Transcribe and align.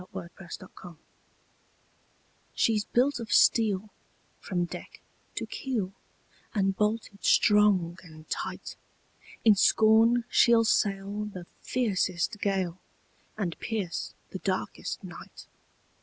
THE 0.01 0.07
WORD 0.13 0.31
OF 0.39 0.47
AN 0.49 0.67
ENGINEER 0.67 0.97
"She's 2.55 2.85
built 2.85 3.19
of 3.19 3.31
steel 3.31 3.91
From 4.39 4.65
deck 4.65 4.99
to 5.35 5.45
keel, 5.45 5.93
And 6.55 6.75
bolted 6.75 7.23
strong 7.23 7.99
and 8.01 8.27
tight; 8.27 8.77
In 9.45 9.53
scorn 9.53 10.23
she'll 10.27 10.65
sail 10.65 11.25
The 11.25 11.45
fiercest 11.61 12.39
gale, 12.39 12.79
And 13.37 13.55
pierce 13.59 14.15
the 14.31 14.39
darkest 14.39 15.03
night. 15.03 15.45